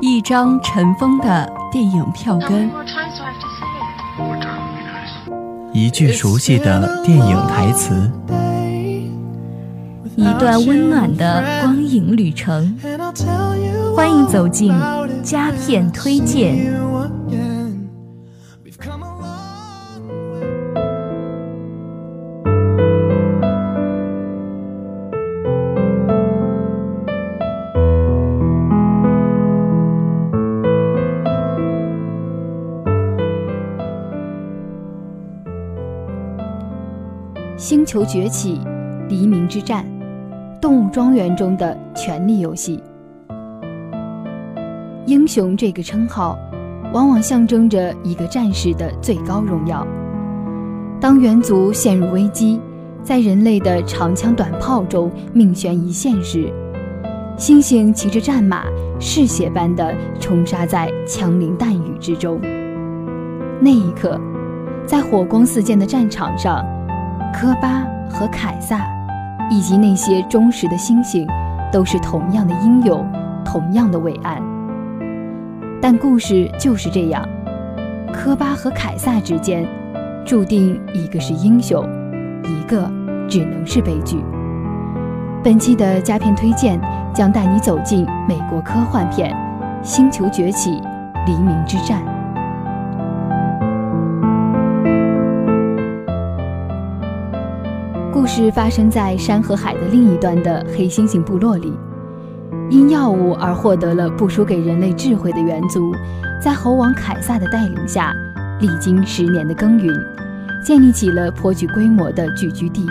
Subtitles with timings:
[0.00, 2.70] 一张尘封的电影票根。
[5.72, 8.10] 一句熟悉的电影台词。
[10.16, 12.76] 一段温暖的光影旅程。
[13.96, 14.72] 欢迎走进
[15.22, 16.72] 佳片推荐。
[37.60, 38.58] 星球崛起，
[39.10, 39.84] 黎明之战，
[40.62, 42.82] 动物庄园中的权力游戏。
[45.04, 46.38] 英雄这个称号，
[46.94, 49.86] 往往象征着一个战士的最高荣耀。
[50.98, 52.58] 当猿族陷入危机，
[53.02, 56.50] 在人类的长枪短炮中命悬一线时，
[57.36, 58.64] 猩猩骑着战马，
[58.98, 62.40] 嗜血般的冲杀在枪林弹雨之中。
[63.60, 64.18] 那一刻，
[64.86, 66.64] 在火光四溅的战场上，
[67.32, 68.86] 科巴和凯撒，
[69.50, 71.26] 以及那些忠实的猩猩，
[71.72, 73.06] 都是同样的英勇，
[73.44, 74.42] 同样的伟岸。
[75.80, 77.26] 但故事就是这样，
[78.12, 79.66] 科巴和凯撒之间，
[80.26, 81.82] 注定一个是英雄，
[82.44, 82.90] 一个
[83.28, 84.22] 只能是悲剧。
[85.42, 86.78] 本期的佳片推荐
[87.14, 89.34] 将带你走进美国科幻片
[89.86, 90.82] 《星球崛起：
[91.26, 92.02] 黎明之战》。
[98.12, 101.72] 故事发生在山和海的另一端的黑猩猩部落里。
[102.68, 105.92] 因药物而获得了不输给人类智慧的猿族，
[106.42, 108.12] 在猴王凯撒的带领下，
[108.60, 109.94] 历经十年的耕耘，
[110.64, 112.84] 建立起了颇具规模的聚居地。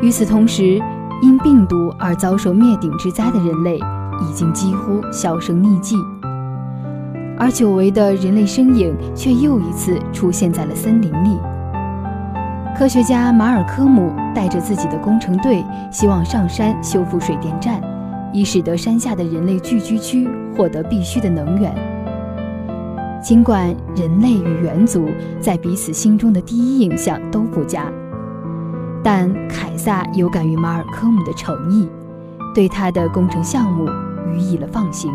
[0.00, 0.80] 与此同时，
[1.22, 5.96] 因病毒而遭受灭顶之灾的人类已经几乎销声匿迹，
[7.38, 11.38] 而久违的人类身影却又一次出现在了森林里。
[12.76, 17.80] 科学家马尔科姆带着自己的工程队，希望上山修复水电站。
[18.32, 21.72] 以使得山下的人类聚居区获得必需的能源。
[23.22, 25.08] 尽管人类与猿族
[25.40, 27.84] 在彼此心中的第一印象都不佳，
[29.04, 31.88] 但凯撒有感于马尔科姆的诚意，
[32.56, 33.88] 对他的工程项目
[34.26, 35.12] 予以了放行。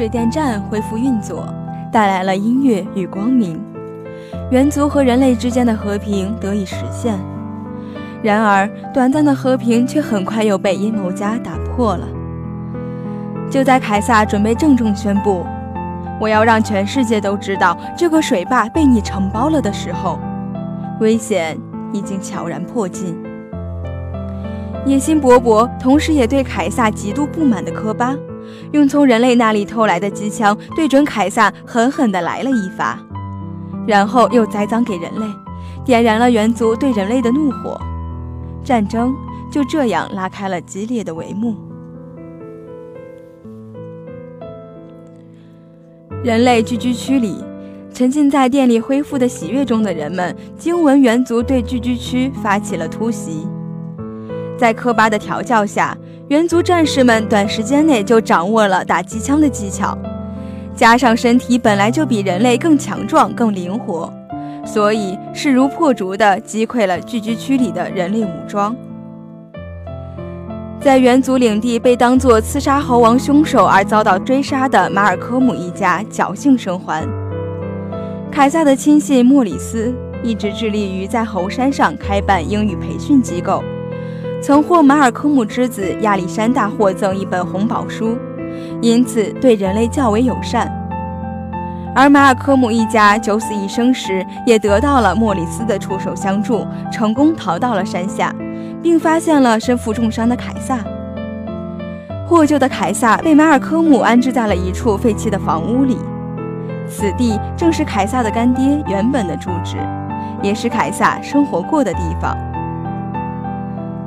[0.00, 1.46] 水电站恢复运作，
[1.92, 3.62] 带来了音乐与光明，
[4.50, 7.18] 猿族和人类之间的和平得以实现。
[8.22, 12.08] 然而，短暂的和平却很快又被阴谋家打破了。
[13.50, 15.44] 就在凯撒准备郑重宣布
[16.18, 20.18] “我要让全世界都知道这个水坝被你承包了”的时候，
[21.00, 21.58] 危险
[21.92, 23.22] 已经悄然迫近。
[24.86, 28.16] 野心勃勃，同时也对凯撒极度不满的科巴。
[28.72, 32.98] 用从人类那里偷来的机枪对准凯撒，狠狠地来了一发，
[33.86, 35.26] 然后又栽赃给人类，
[35.84, 37.80] 点燃了猿族对人类的怒火。
[38.62, 39.14] 战争
[39.50, 41.56] 就这样拉开了激烈的帷幕。
[46.22, 47.42] 人类聚居区里，
[47.94, 53.48] 沉浸在电力恢复的喜悦中的人们，惊闻猿族对聚居区发起了突袭，
[54.58, 55.96] 在科巴的调教下。
[56.30, 59.98] 猿族战士们短时间内就掌握了打机枪的技巧，
[60.76, 64.08] 加上身体本来就比人类更强壮、更灵活，
[64.64, 68.76] 所以势如破竹地击溃了聚居区里的人类武装。
[70.80, 77.04] 在猿族领地被当作刺杀猴王凶手而遭到追杀的马尔科姆一家侥幸生还。
[78.30, 79.92] 凯撒的亲信莫里斯
[80.22, 83.64] 一直致力于在猴山上开办英语培训机构。
[84.42, 88.16] 曾获马尔科姆之子亚历山大获赠一本红宝书，
[88.80, 90.70] 因此对人类较为友善。
[91.94, 98.34] 而马尔科姆一家九死一生时，也得到了莫里斯的出手相助，成功逃到了山下，
[98.82, 100.78] 并发现了身负重伤的凯撒。
[102.26, 105.98] 获救的凯撒被马尔科姆安置在了一处废弃的房屋里，
[106.88, 109.76] 此地正是凯撒的干爹原本的住址，
[110.42, 112.34] 也是凯撒生活过的地方。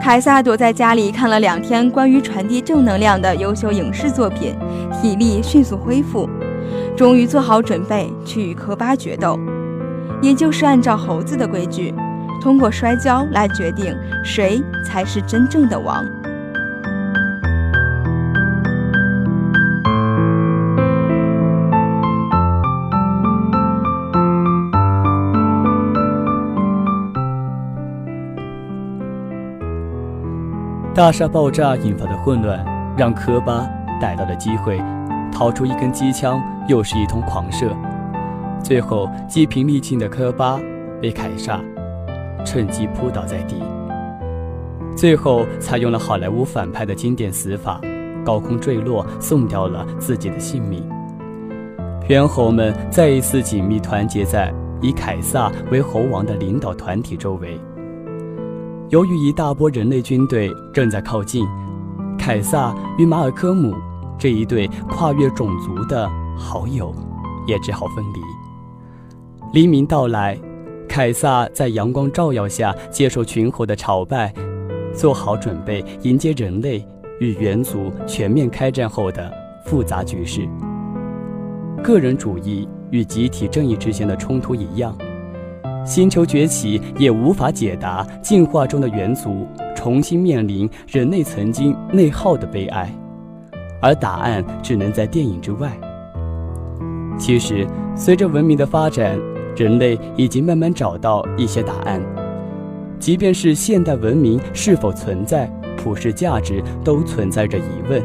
[0.00, 4.56] 凯撒躲在家里看了两天关于传递正能量的优秀影视作品，
[4.92, 6.28] 体力迅速恢复，
[6.96, 9.38] 终于做好准备去与科巴决斗。
[10.22, 11.94] 也就是按照猴子的规矩，
[12.40, 16.04] 通过摔跤来决定谁才是真正的王。
[30.98, 32.58] 大厦爆炸引发的混乱，
[32.96, 33.64] 让科巴
[34.00, 34.82] 逮到了机会，
[35.30, 37.70] 掏出一根机枪，又是一通狂射。
[38.64, 40.58] 最后，积贫力尽的科巴
[41.00, 41.60] 被凯撒
[42.44, 43.62] 趁机扑倒在地。
[44.96, 47.80] 最后，采用了好莱坞反派的经典死法，
[48.24, 50.84] 高空坠落，送掉了自己的性命。
[52.08, 57.56] 猿猴们再一次紧密团结在以凯撒为猴王的领导团体周围。
[58.90, 61.46] 由于一大波人类军队正在靠近，
[62.18, 63.74] 凯撒与马尔科姆
[64.18, 66.94] 这一对跨越种族的好友
[67.46, 68.20] 也只好分离。
[69.52, 70.38] 黎明到来，
[70.88, 74.32] 凯撒在阳光照耀下接受群猴的朝拜，
[74.94, 76.82] 做好准备迎接人类
[77.20, 79.30] 与猿族全面开战后的
[79.66, 80.48] 复杂局势。
[81.84, 84.96] 个人主义与集体正义之间的冲突一样。
[85.84, 92.92] 星球崛起也无法解答进化中的猿族重新面临人类曾经内耗的悲哀，
[93.80, 95.70] 而答案只能在电影之外。
[97.18, 97.66] 其实，
[97.96, 99.18] 随着文明的发展，
[99.56, 102.00] 人类已经慢慢找到一些答案。
[102.98, 105.46] 即便是现代文明是否存在
[105.76, 108.02] 普世价值，都存在着疑问。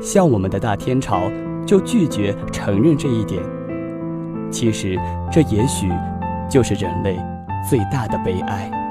[0.00, 1.30] 像我们的大天朝
[1.66, 3.42] 就拒绝承认这一点。
[4.50, 4.98] 其实，
[5.32, 5.88] 这也许。
[6.48, 7.18] 就是人类
[7.68, 8.83] 最大的悲哀。